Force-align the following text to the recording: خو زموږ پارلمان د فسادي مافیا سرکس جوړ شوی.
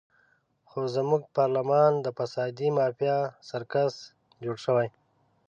خو 0.69 0.79
زموږ 0.95 1.21
پارلمان 1.37 1.91
د 1.99 2.07
فسادي 2.17 2.67
مافیا 2.77 3.17
سرکس 3.49 3.93
جوړ 4.43 4.55
شوی. 4.65 4.87